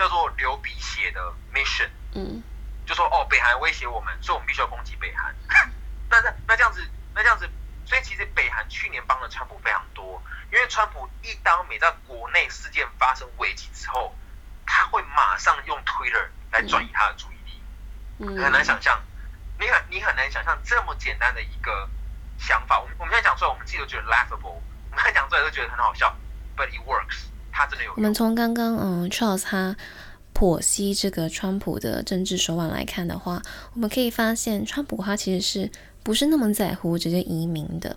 [0.00, 1.20] 叫做流鼻血的
[1.52, 2.42] mission，嗯，
[2.86, 5.34] 就说哦，北韩威胁我们，所以我们必须要攻击北韩。
[6.08, 6.82] 那那那这样子，
[7.14, 7.46] 那这样子，
[7.84, 14.16] 所以其实北韩去年帮了川普非常多，因为川普一当每在国内事件发生危机之后，
[14.64, 17.62] 他会马上用 Twitter 来转移他的注意力。
[18.20, 18.98] 嗯，很难想象，
[19.58, 21.86] 你很你很难想象这么简单的一个
[22.38, 22.80] 想法。
[22.80, 26.16] 我们我们现在讲出来，我们自己都觉得 laughable，我们现在讲出来都觉得很好笑
[26.56, 27.26] ，but it works。
[27.96, 29.76] 我们从刚刚嗯，Charles 他
[30.34, 33.42] 剖析这个川普的政治手腕来看的话，
[33.74, 35.70] 我们可以发现，川普他其实是
[36.02, 37.96] 不是那么在乎这些移民的。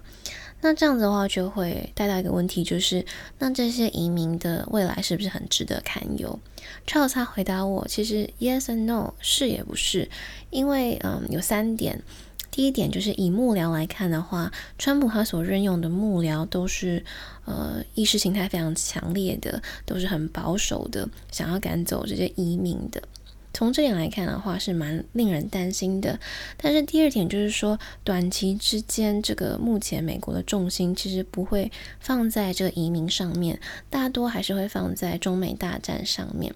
[0.62, 3.06] 那这样子的话，就会带到一个问题，就是
[3.40, 6.40] 那这些移民的未来是不是很值得堪忧
[6.88, 10.10] ？Charles 他回答我，其实 Yes and No 是也不是，
[10.50, 12.02] 因为嗯，有三点。
[12.54, 17.04] 第一点就是以幕僚来看的话，川普他所任用的幕僚都是
[17.46, 23.02] 呃意识形态非常强烈的，都是很保守的，想要赶走这些移民的。
[23.56, 26.20] 从这点来看的话，是蛮令人担心的。
[26.56, 36.54] 但是第二点就是说，短期之间，这个目前美国的重心其实不会放在这个移民上面，大多还是会放在中美大战上面。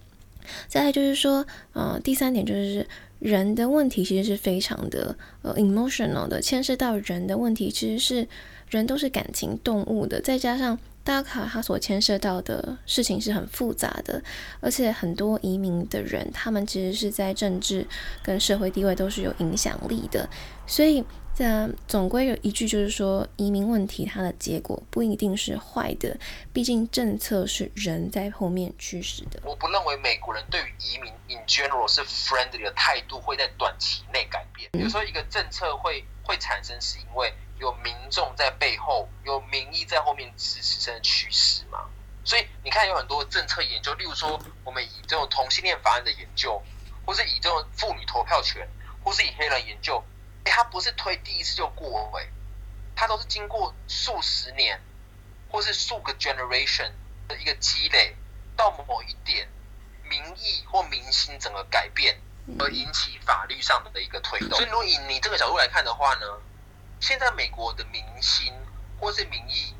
[0.67, 2.87] 再来就是说，呃，第三点就是。
[3.19, 8.27] 人的问题其实是非常的呃 emotional 的，牵涉到人的问题，其实是
[8.69, 14.21] 人都是感情动物的，再加上大卡他所牵涉到的事情是很复杂的，
[14.59, 17.85] 而且很多移民的人，他们其实是在政治
[18.21, 20.29] 跟社会地位都是有影响力的，
[20.65, 21.03] 所以。
[21.37, 26.17] 这总归有一句，就是说移民问题它的结果不一定是坏的，
[26.51, 29.39] 毕竟政策是人在后面驱使的。
[29.43, 34.67] 我不认为美国人对于移民 in general 是 friendly 的态度会在短期内改变。
[34.83, 41.85] 有时候一个政策会会产生，是因为有民众在背后，有民意在后面支持，甚至驱使嘛。
[42.25, 46.59] 所以你看，有很多政策研究，例如说我们以这种同性恋法案的研究，
[47.05, 48.67] 或是以这种妇女投票权，
[49.03, 50.03] 或是以黑人研究。
[50.49, 52.29] 他不是推第一次就过位，
[52.95, 54.79] 他都是经过数十年，
[55.49, 56.91] 或是数个 generation
[57.27, 58.15] 的一个积累，
[58.55, 59.47] 到某一点
[60.09, 62.19] 民意或民心整个改变，
[62.59, 64.49] 而引起法律上的一个推动。
[64.49, 66.25] 所以，如果以你这个角度来看的话呢，
[66.99, 68.53] 现在美国的民心
[68.99, 69.73] 或是民意，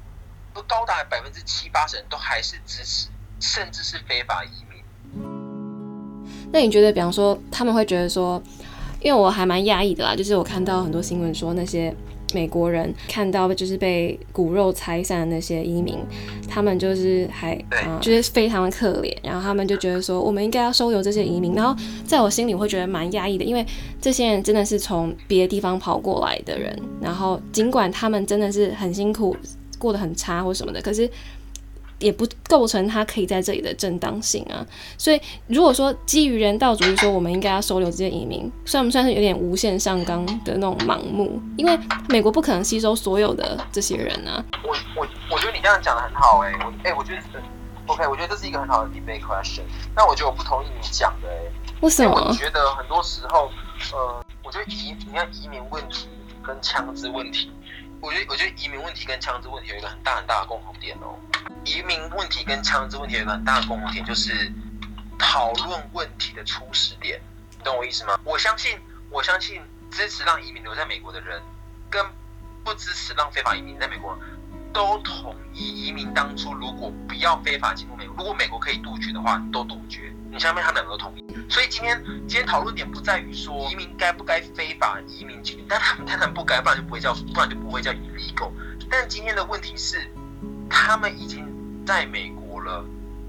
[0.54, 4.84] 都高达百分之七八十人都还是支持，甚至是非法移民。
[6.52, 8.42] 那你觉得，比方说，他们会觉得说？
[9.02, 11.94] 因为我还蛮讶异的啦，就是我看到很多新闻说那些
[12.34, 15.98] 美国人看到就是被骨肉拆散的那些移民，
[16.48, 17.56] 他们就是还
[17.86, 21.74] 嗯，就是非常的可怜，然后他们就觉得说我们应该要收留这些移民，然后
[22.06, 23.66] 在我心里会觉得蛮压抑的，因为
[24.02, 29.36] 这些人真的是从别的地方跑过来的人，然后尽管他们真的是很辛苦，
[29.78, 31.10] 过得很差或什么的，可是。
[32.00, 34.66] 也不构成他可以在这里的正当性啊，
[34.98, 41.42] 所以如果说基于人道主义说我们应该要收留这些移民，算不算是有点无限上纲的那种盲目？
[41.58, 41.80] 因为
[42.10, 44.44] 美国不可能吸收所有的这些人啊。
[44.64, 47.22] 我我我觉得你这样讲的很好哎，我哎我觉得
[47.88, 49.62] OK，我觉得这是一个很好的 debate question。
[49.96, 51.40] 但我觉得我不同意你讲的哎，
[51.82, 52.28] 为什么？
[52.30, 53.50] 我觉得很多时候，
[53.94, 56.08] 呃，我觉得移你看移民问题
[56.44, 57.50] 跟枪支问题。
[58.00, 61.18] 我觉得，我觉得移民问题跟枪支问题有一个很大很大的共同点哦。
[61.64, 64.52] 移民问题跟枪支问题有一个很大的共同点，就是
[65.18, 67.20] 讨论问题的初始点。
[67.58, 68.20] 你懂我意思吗？
[68.24, 68.80] 我相信，
[69.10, 71.42] 我相信支持让移民留在美国的人，
[71.90, 72.06] 跟
[72.64, 74.18] 不支持让非法移民在美国，
[74.74, 80.14] 都同意移民当初如果不要非法进入美国，如果美国可以杜绝的话，都杜绝。
[80.32, 81.26] 你相信他们两个都同意。
[81.50, 88.52] 所以今天今天讨论点不在于说移民该不该非法移民进，但他们当然不该，不然就不会叫，不然就不会叫 illegal。
[88.90, 90.12] 但今天的问题是，
[90.70, 91.46] 他们已经
[91.86, 92.48] 在美国了。
[92.68, 92.86] 了，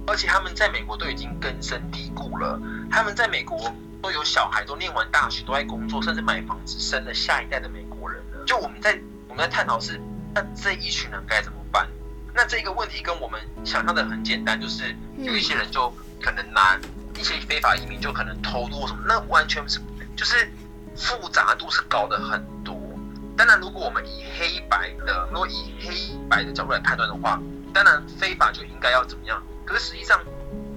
[0.06, 3.72] 而且他们在美国都已经根深蒂固了，他们在美国
[4.02, 8.44] 都有小孩，都念完大学，都在工作，甚至买房子，生了下一代的美国人了。
[8.44, 8.98] 就我们在
[9.28, 10.00] 我们在探讨是，
[10.38, 11.88] 那这一群人该怎么办？
[12.32, 16.78] 那这个问题跟我们想象的很简单，就是有一些人就可能拿
[17.18, 19.80] 一些非法移民就可能偷渡什么，那完全是
[20.14, 20.48] 就是
[20.94, 22.78] 复杂度是高的很多。
[23.36, 25.92] 当然，如果我们以黑白的，如果以黑
[26.28, 27.40] 白的角度来判断的话，
[27.74, 29.42] 当然非法就应该要怎么样。
[29.66, 30.20] 可是实际上，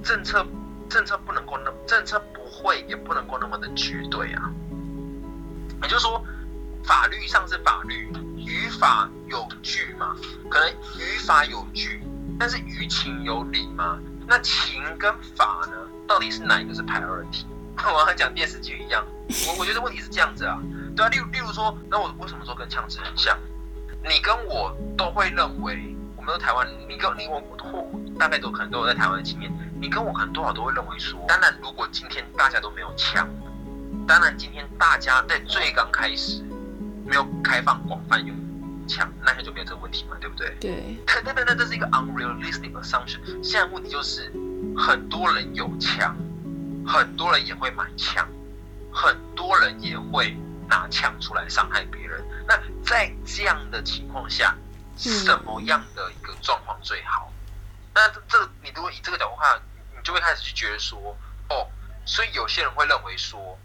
[0.04, 0.44] 政策
[0.90, 4.52] 政策不能够那政策不会也不能够那么的绝对啊。
[5.84, 6.24] 也就是说，
[6.84, 8.12] 法律上是法律，
[8.52, 10.14] 语法有据嘛？
[10.50, 12.04] 可能语法有据，
[12.38, 13.98] 但是于情有理吗？
[14.28, 15.78] 那情跟法呢？
[16.06, 17.46] 到底是哪一个是 priority？
[17.82, 19.06] 我像讲电视剧一样，
[19.48, 20.60] 我我觉得问题是这样子啊。
[20.98, 23.40] 对啊，例如例如说，那我为什么说跟枪支很像？
[24.04, 27.42] 你跟我都会认为，我们都台湾，你跟你我
[28.20, 29.50] 大概都可能都有在台湾的经验。
[29.80, 33.28] 你跟我可能多少都会认为说，当然如果今天大家都没有枪，
[34.06, 36.44] 当然今天大家在最刚开始
[37.06, 38.36] 没有开放广泛用
[38.92, 40.56] 枪，那他就没有这个问题嘛，对不对？
[40.60, 40.98] 对。
[41.24, 43.22] 但但但这是一个 unrealistic assumption。
[43.42, 44.32] 现在问题就是，
[44.78, 46.16] 很多人有枪，
[46.86, 48.28] 很多人也会买枪，
[48.92, 50.36] 很多人也会。
[50.72, 54.56] 拿枪出来伤害别人，那在这样的情况下，
[54.96, 57.30] 什么样的一个状况最好？
[57.94, 59.62] 那这你如果以这个角度看，
[59.94, 60.98] 你就会开始去觉得说，
[61.50, 61.68] 哦，
[62.06, 63.60] 所以有些人会认为说，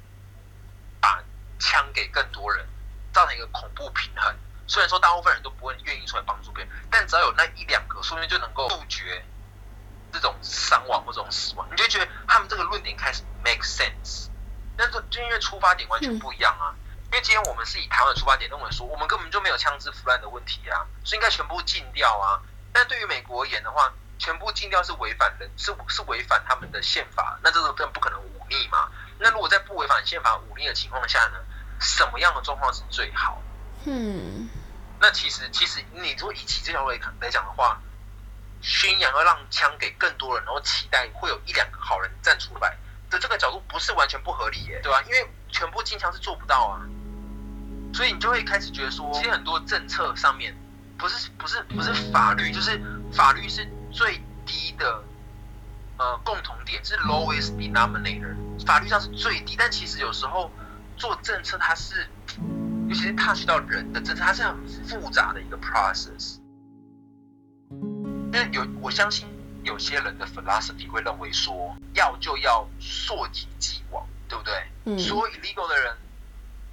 [1.01, 1.23] 把
[1.61, 2.67] 枪给更多人，
[3.13, 4.35] 造成一个恐怖平衡。
[4.67, 9.25] 虽然说大部分人都不会愿意出来帮助别人，但只要有那一两个，说不定就能够杜绝
[10.13, 11.67] 这种伤亡或这种死亡。
[11.71, 14.29] 你就觉得他们这个论点开始 make sense，
[14.77, 16.75] 那就就因为出发点完全不一样啊。
[17.07, 22.43] 因为今天我们是以台湾的出发点认为说，我们根本就没有枪支腐烂的问题啊，所以应该全部禁掉啊。
[22.73, 28.91] 但对于美国而言的话，全部禁掉是违反的是是违反他们的宪法，那这个更不可能忤逆嘛。
[29.19, 31.39] 那如果在不违反宪法忤逆的情况下呢，
[31.81, 33.41] 什么样的状况是最好？
[33.87, 34.49] 嗯，
[35.01, 37.81] 那其实其实你如果以起这条来来讲的话，
[38.61, 42.77] 宣扬要让枪给更多人，然后期待会有一两个好人站出来
[43.09, 45.01] 的这个角度，不是完全不合理耶，对吧？
[45.07, 46.83] 因为全部禁枪是做不到啊。
[47.95, 50.55] 所以你就会开始觉得说，其实很多政策上面，
[50.99, 52.79] 不是不是不是法律，就是
[53.13, 55.03] 法律是最低的
[55.97, 58.35] 呃共同点，是 lowest denominator，
[58.67, 60.51] 法律上是最低，但其实有时候
[60.97, 62.07] 做政策它是，
[62.89, 66.39] 尤其是 touch 到人的政策，它是很复杂的一个 process。
[68.31, 69.27] 那有我相信
[69.63, 74.55] 有些人的 philosophy 会认为说，要就要溯及既往，对不对？
[74.85, 74.99] 嗯。
[74.99, 75.93] 所以 legal 的人。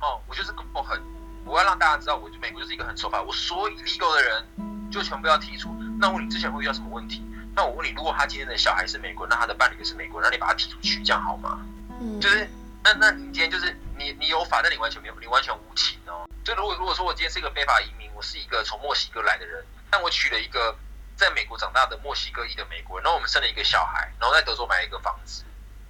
[0.01, 1.01] 哦，我就是我很，
[1.45, 3.21] 我要让大家知道，我就美国就是一个很守法。
[3.21, 5.73] 我所有 illegal 的人就全部要剔除。
[5.97, 7.25] 那我问你之前会遇到什么问题？
[7.55, 11.59] 那我问你，如果他今天的小孩是美国，那他的伴侣也是美国，那你把他剔出去，这样好吗？
[12.01, 12.45] 嗯，就是
[12.83, 16.27] 那那你今天就是你你有法，但你完全没有，你完全无情哦。
[16.43, 20.75] 就如果如果说我今天是一个非法移民，我是一个从墨西哥来的人，但我娶了一个
[21.15, 25.43] 在美国长大的墨西哥裔的美国人，然后我们生了一个小孩，然后在德州买了一个房子，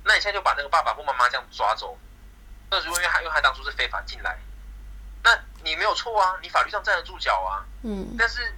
[0.04, 1.98] 那你现在就把那个爸爸或妈妈这样抓走？
[2.70, 4.38] 那如果因为他因为他当初是非法进来，
[5.24, 7.66] 那你没有错啊，你法律上站得住脚啊。
[7.84, 8.16] 嗯。
[8.18, 8.54] 但是，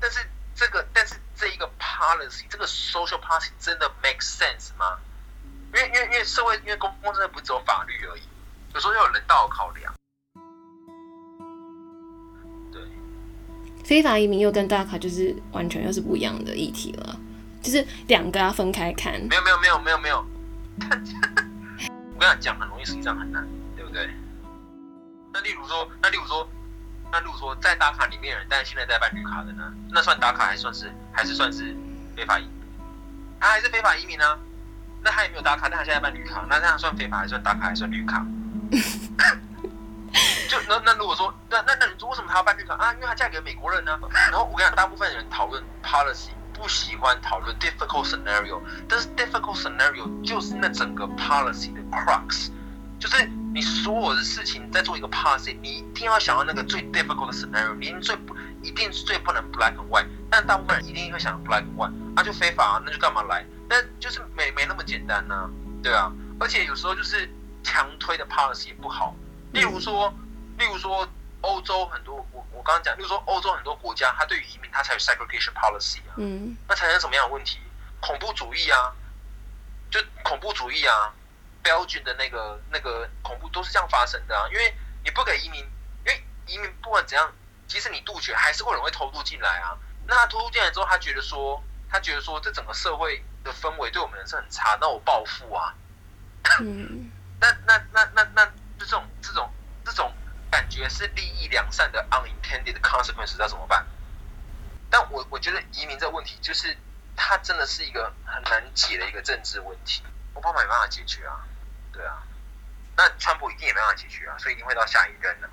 [0.00, 4.98] 但是这个，但是这一个 policy，这个 social policy 真的 make sense 吗？
[5.74, 8.27] 因为因为因为社会因为公共真的不只有法律而已，
[8.74, 9.92] 有时候要有人道考量。
[12.72, 12.82] 对。
[13.84, 17.18] 非法移民又跟大卡就是完全又是不一样的议题了，
[17.62, 19.14] 就是两个要分开看。
[19.28, 20.24] 没有没有没有没有没有。
[22.14, 24.08] 我跟你讲，很容易，实际上很难，对不对？
[25.32, 26.48] 那例如说，那例如说，
[27.12, 29.72] 那例如说，在打卡里面人，但是现在在办绿卡的呢？
[29.90, 31.76] 那算打卡还算是还是算是
[32.16, 32.52] 非法移民？
[33.40, 34.24] 他还是非法移民呢？
[35.00, 38.26] 那他也没有打卡，但他现在办绿卡，那这样算非法还是算打卡还是算绿卡？
[40.48, 42.92] 就那那如果说，那那那你说为什么他要办绿卡啊？
[42.94, 43.98] 因为他嫁给美国人呢？
[44.30, 46.30] 然后我跟你讲，大部分人讨论 policy。
[46.60, 52.48] 不喜欢讨论 difficult scenario，但是 difficult scenario 就是那整个 policy 的 crux，
[52.98, 63.46] 就是你所有的事情在做一个 policy，你一定要想到那个最 difficult 的 scenario，你最不一定是最不能 black and white，但大部分人一定会想 black and white，那就非法，啊那就干嘛来？
[63.68, 65.48] 那就是没没那么简单呢，
[65.80, 67.30] 对啊，而且有时候就是
[67.68, 69.14] 强推的 policy 也不好，
[69.52, 70.12] 例如说，
[70.58, 71.06] 例如说。
[71.40, 77.60] 欧洲很多，我我刚刚讲，例如说欧洲很多国家，它对于移民它才有 segregation policy 啊，嗯，那产生什么样的问题？
[78.00, 78.92] 恐怖主义啊，
[79.88, 81.14] 就恐怖主义啊
[81.62, 87.32] ，Belgium 的那个那个恐怖都是这样发生的啊，因为你不给移民，因为移民不管怎样，
[87.68, 89.78] 即使你杜绝，还是会有人会偷渡进来啊。
[90.08, 95.72] 那他偷渡进来之后，他觉得说，他觉得说这整个社会的氛围对我们人是很差，那我报复啊。
[96.60, 99.50] 嗯， 那那那那那这种这种
[99.84, 100.12] 这种
[100.50, 103.86] 感觉是利益良善的 unintended consequence，那怎么办？
[104.90, 106.76] 但我我觉得移民这个问题，就是
[107.14, 110.02] 它真的是一个很难解的一个政治问题，
[110.34, 111.44] 奥巴马没办法解决啊，
[111.92, 112.22] 对啊，
[112.96, 115.50] 那川普一定也没办法解决啊，所以一定会到下一任的，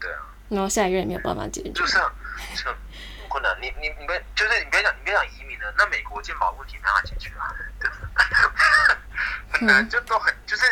[0.00, 0.22] 对啊。
[0.48, 2.12] 然后下一任也没有办法解决，就是啊，
[2.54, 2.76] 就很
[3.28, 3.56] 困难。
[3.60, 7.50] 你你你别就是你别讲你别讲移民了，那美国健保问题没办法解决啊，
[9.52, 10.64] 很难，就都很就是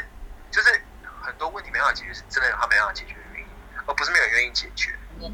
[0.55, 0.81] 就是
[1.21, 3.49] 很多问题没办法解决，是真的有他没办法解决的原因，
[3.87, 4.97] 而不是没有人愿意解决。
[5.19, 5.29] 我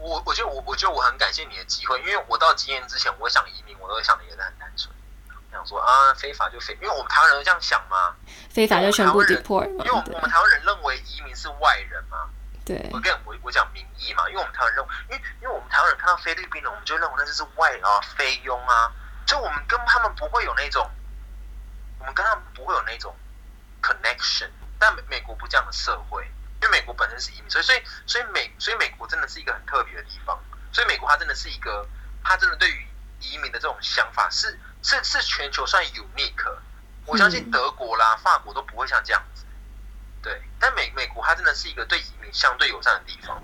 [0.00, 4.92] 我我觉得我我觉得我很感谢你的机会，因为我到今年之前，我想移民，我都会想的也是很单纯，
[5.52, 8.16] 想说啊非法就非，因为我们台湾人都这样想嘛，
[8.50, 12.28] 非法就全部 deport 因为我们我们台湾人认为移民是外人嘛，
[12.64, 18.90] 对我跟我我讲民意嘛，因为我们台湾人认为，因为因为我们台湾人看到菲律宾人，我们就认为那就是外啊菲佣啊，
[19.26, 20.90] 就我们跟他们不会有那种，
[22.00, 23.14] 我们跟他们不会有那种
[23.80, 24.50] connection。
[24.78, 26.24] 但美美国不这样的社会，
[26.62, 30.38] 因为美国本身是移民，所以所以所以美所以美国真的是一个很特别的地方，
[30.72, 31.86] 所以美国它真的是一个，
[32.22, 32.86] 它真的对于
[33.20, 36.58] 移民的这种想法是是是全球算 unique。
[37.06, 39.44] 我相信嗯德国啦、法国都不会像这样子。
[40.22, 43.40] 对，但美美国它真的是一个对移民相对友善的地方。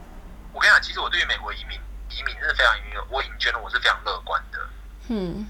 [0.53, 1.81] 我跟你讲，其实我对于美国移民
[2.11, 4.69] 移民真的非常因为我已经觉得我是非常乐观的，
[5.09, 5.49] 嗯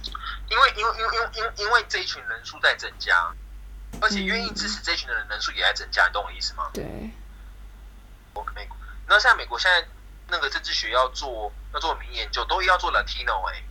[0.48, 3.34] 因为因为因为因为因为因为这一群人数在增加，
[4.00, 6.70] 而且愿意支持这一群的人人数也在增加，你懂我意思吗？
[6.72, 6.84] 对。
[8.34, 8.76] 我美国，
[9.06, 9.86] 那现在美国现在
[10.28, 13.62] 那个政治学要做要做民意研究，都要做 Latino 哎、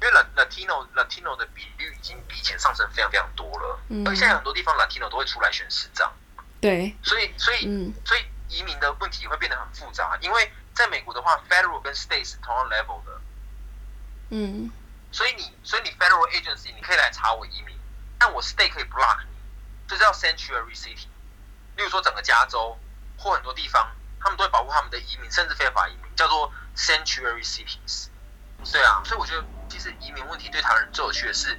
[0.00, 4.06] 因为 La Latino Latino 的比率已经比以前上升非常非常多了，嗯。
[4.06, 6.12] 而且现在很多地方 Latino 都会出来选市长，
[6.60, 6.94] 对。
[7.02, 7.92] 所以所以嗯。
[8.04, 13.20] 所以移民的问题会变得很复杂，因为在美国的话，federal 跟 state 是同样 level 的，
[14.30, 14.70] 嗯。
[15.10, 17.76] 所以你所以你 federal agency 你可以来查我移民，
[18.18, 19.26] 但我 state 可以 block 你，
[19.86, 21.06] 这叫 sanctuary city。
[21.76, 22.76] 例如说整个加州
[23.18, 23.88] 或很多地方，
[24.20, 28.08] 他们都会保护他们的移民，甚至非法移民，叫做 sanctuary cities。
[28.72, 31.58] 对啊，所以我觉得其实移民问题对台湾人最有趣的是，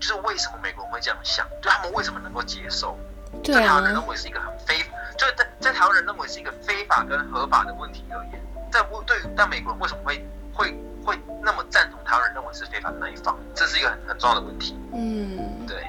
[0.00, 2.98] 就是为什么美国人会这样想，就他们为什么能够接受？
[3.42, 4.78] 对在台湾人啊认为是一个很非，
[5.18, 8.40] 就是在在台湾人认为是一个非法跟合法的问题而言，
[8.70, 10.24] 在不对于但美国人为什么会
[10.54, 10.72] 会
[11.04, 13.36] 会那么赞同台湾人认为是非法的那一方？
[13.52, 14.78] 这是一个很很重要的问题。
[14.94, 15.84] 嗯，对，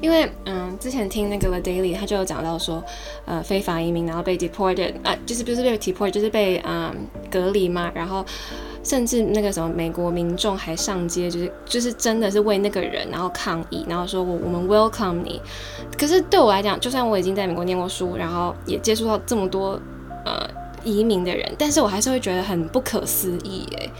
[0.00, 2.82] 因为嗯，之前听那个 The Daily，他就有讲到说，
[3.24, 6.94] 呃，非法移民然后被 deported，啊、就是不是被 deported，就是被嗯
[7.30, 8.24] 隔离嘛，然后
[8.82, 15.40] 甚至那个什么美国民众还上街，就是就是真的是为那个人然后抗议，然后说我我们 welcome 你。
[15.98, 19.78] 可是对我来讲，就算我已经在美国念过书，然后也接触到这么多
[20.24, 20.48] 呃
[20.82, 23.90] 移民的人，但是我还是会觉得很不可思议哎，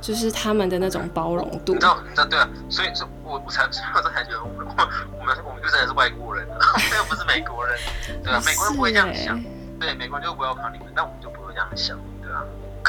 [0.00, 1.86] 就是他们的那种包容度你知。
[1.86, 6.46] 道，你知道，对啊，所以，所以我我才，所以我才觉得我们我们我们就真的是外国人，
[6.96, 7.78] 又不是美国人，
[8.22, 9.44] 对啊， 美国人不会这样想欸，
[9.80, 12.42] 对，美国人就不要靠你们，但我们就不会这样想，对啊。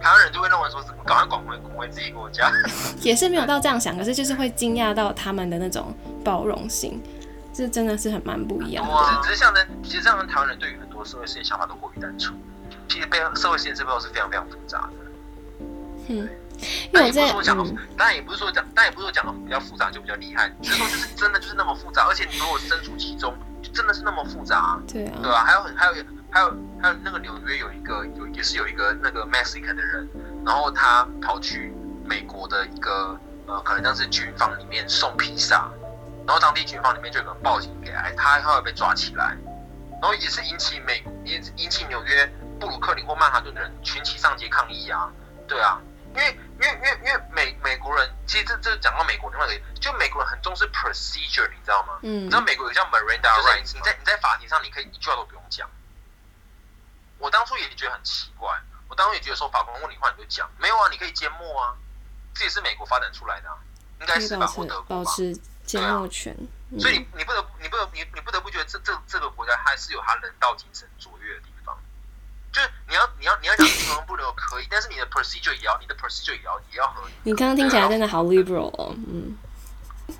[0.00, 2.50] 台湾人就会认为说，赶快滚回滚回自己国家。
[3.02, 5.94] 也是没有到这样想，可是就是会惊讶到他们的那种
[6.24, 7.00] 包容性，
[7.52, 8.90] 这真的是很蛮不一样的。
[8.92, 12.36] 哇，只是象征，其实象征台湾人对于很多社会事件想法都过于单纯，
[12.88, 14.92] 其实背后社会事件这背后是非常非常复杂的。
[16.08, 16.28] 嗯，
[16.92, 24.80] 因为但也不我在是说讲的嗯，当然也不是说讲，但也不是说讲的比较复杂就比较厉害，只是说就是真的就是那么复杂，而且你如果身处其中，就真的是那么复杂、啊。
[24.90, 25.92] 对啊，对吧、还有很还有
[26.30, 30.08] 还有还有那个纽约有一个有也是有一个那个 Mexican 的人，
[30.44, 31.72] 然后他跑去
[32.04, 35.70] 美国的一个呃可能像是军方里面送披萨，
[36.26, 39.36] 然后当地军方里面就有人报警给他，他后来被抓起来，
[40.00, 45.10] 然后也是引起美引引起纽约布鲁克林或曼哈顿的人群起上街抗议啊，
[45.46, 45.80] 对啊。
[46.14, 51.98] 因为因为因为因为美美国人，其实这这讲到美国另外一个，就美国人很重视 procedure，你知道吗？
[52.02, 55.68] 嗯你知道美国有个叫 Miranda rights，你在你在法庭上你可以一句话都不用讲。
[57.18, 58.48] 我当初也觉得很奇怪，
[58.88, 61.74] 我当初也觉得说法官问你话你就讲，没有啊，你可以缄默啊，
[62.34, 63.56] 这也是美国发展出来的、啊，
[64.00, 65.04] 应该是吧，或持德国吧。
[65.04, 66.34] 保持缄默权。
[66.38, 66.48] 嗯
[66.78, 71.47] 所以你你不得不你不得你你不得不觉得这这这个国家还是有它人道精神卓越的
[73.18, 77.12] 你要你要讲英文不能可以，但是你的 procedure 也要你的 procedure 也要也要合理。
[77.24, 79.36] 你刚刚听起来真的好 liberal 哦，嗯，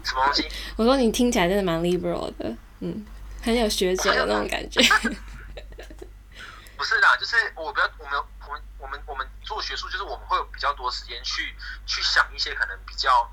[0.04, 0.48] 什么东西？
[0.76, 3.06] 我说你听起来真的蛮 liberal 的，嗯，
[3.42, 4.80] 很有学者的那种感觉。
[6.76, 11.54] 不是啦，就是我比较我们我们我们我们做学术，就是我们会有比较多时间去
[11.86, 13.28] 去想一些可能比较，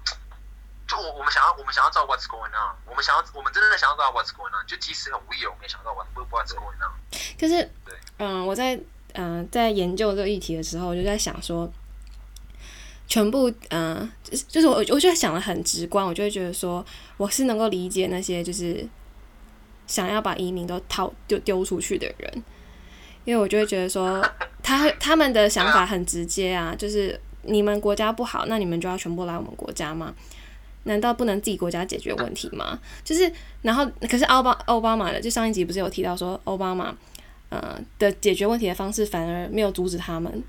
[0.87, 6.91] 就我我们想要我们想要知道 what's going on，我们想要我们真的想要知道 what's going on，就即使很 weird，我们也想要知道 what what's going on。
[7.39, 8.79] 可是对，嗯、我在
[9.15, 11.71] 嗯、在研究这个议题的时候，我就在想说，
[13.07, 16.85] 全部，嗯，就是就是我，我就想的很直观，我就会觉得说，
[17.17, 18.87] 我是能够理解那些就是
[19.87, 22.43] 想要把移民都掏丢丢出去的人，
[23.23, 24.23] 因为我就会觉得说，
[24.63, 30.13] 他他们的想法很直接啊，就是你们国家不好，那你们就要全部来我们国家吗？
[30.87, 32.79] 难道不能自己国家解决问题吗？
[33.03, 33.31] 就是，
[33.63, 36.95] 然后可是奥巴奥巴马的，就上一集不是有提到说，奥巴马，
[37.49, 40.43] 呃的解决问题的方式反而没有阻止他们，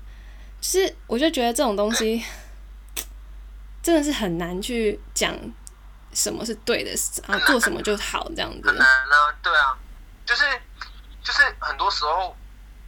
[0.59, 2.23] 就是我就觉得这种东西。
[3.83, 5.33] 真的是很难去讲
[6.11, 6.91] 什么是对的，
[7.25, 8.67] 然后做什么就好这样子。
[8.67, 9.77] 很难呢，对啊，
[10.25, 10.43] 就是
[11.23, 12.35] 就是很多时候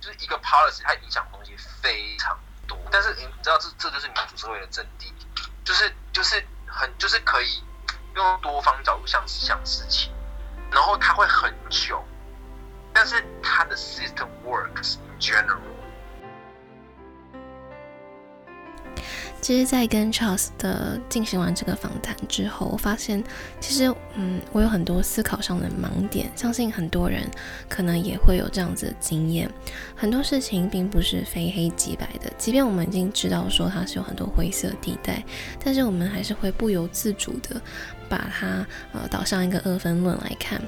[0.01, 2.37] 就是一个 policy 它影响的东西非常
[2.67, 5.05] 多，但是你知道这这就是民主社会的真谛，
[5.63, 7.63] 就是就是很就是可以
[8.15, 10.11] 用多方角度想想事情，
[10.69, 12.03] 然后它会很久，
[13.01, 15.61] 但是它的 system works in general。
[19.39, 23.23] 其实，在跟 Charles 的进行完这个访谈之后，我发现，
[23.61, 23.85] 其实，
[24.15, 26.29] 嗯，我有很多思考上的盲点。
[26.35, 27.25] 相信很多人
[27.69, 29.49] 可能也会有这样子的经验。
[29.95, 35.23] 很多事情并不是非黑即白的，即便我们已经知道说它是有很多灰色地带，
[35.63, 37.61] 但是我们还是会不由自主的
[38.09, 40.61] 把它呃导向一个二分论来看。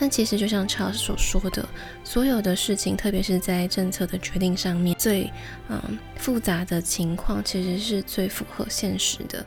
[0.00, 1.68] 但其实，就像超所说的，
[2.04, 5.28] 所有的事情，特别是在政策的决定上面，最
[5.68, 9.44] 嗯复杂的情况，其实是最符合现实的。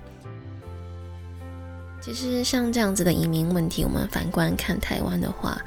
[2.01, 5.57] 其实，像这样子的移民问题，我们反观看台湾的话，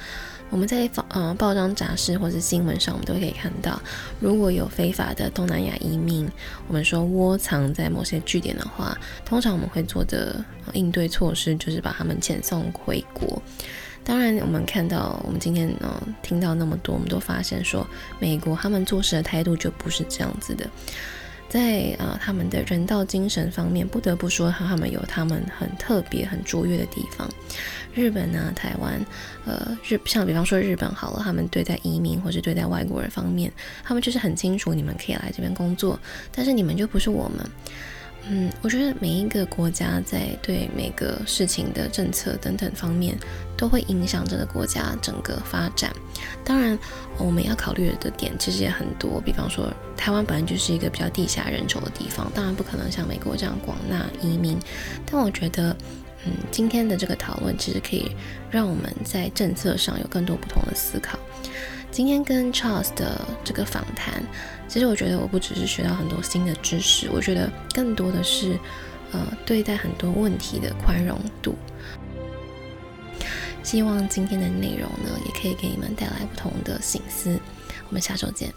[0.50, 3.80] 我们在报呃报章杂志或者新闻上，我们都可以看到，
[4.20, 6.28] 如果有非法的东南亚移民，
[6.68, 13.40] 我们说窝藏在某些据点的话，通常我们会做的应对措施，就是把他们遣送回国。
[14.04, 17.86] 当然，我们看到，我们今天呃听到那么多，我们都发现说，
[18.20, 20.68] 美国他们做事的态度就不是这样子的，
[21.48, 27.26] 在呃他们的人道精神方面，不得不说他们有他们很特别、很卓越的地方。
[27.94, 29.00] 日本呢，台湾，
[29.46, 33.50] 呃日像比方说日本好了，他们对待移民或是对待外国人方面，
[33.82, 35.98] 他们就是很清楚，你们可以来这边工作，
[36.30, 37.48] 但是你们就不是我们。
[38.26, 43.14] 嗯，我觉得每一个国家在对每个事情的政策等等方面，
[43.54, 45.92] 都会影响这个国家整个发展。
[46.42, 46.78] 当然，
[47.18, 54.58] 我们要考虑的点其实也很多，比方说台湾本来就是一个比较地狭人稠的地方，当然不可能像美国这样广纳移民。
[55.04, 55.76] 但我觉得，
[56.24, 58.10] 嗯，今天的这个讨论其实可以
[58.50, 61.18] 让我们在政策上有更多不同的思考。
[61.94, 64.20] 今天跟 Charles 的这个访谈，
[64.66, 68.58] 其实我觉得我不只是学到很多新的知识，我觉得更多的是，
[69.12, 71.54] 呃，对待很多问题的宽容度。
[73.62, 77.38] 希望今天的内容呢，也可以给你们带来不同的醒思。
[77.88, 78.52] 我们下周见。